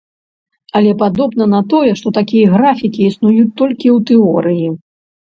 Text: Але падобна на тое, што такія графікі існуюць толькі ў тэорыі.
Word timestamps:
Але 0.77 0.91
падобна 1.01 1.45
на 1.53 1.59
тое, 1.73 1.91
што 1.99 2.11
такія 2.19 2.47
графікі 2.55 3.01
існуюць 3.11 3.53
толькі 3.63 3.87
ў 3.93 4.07
тэорыі. 4.13 4.67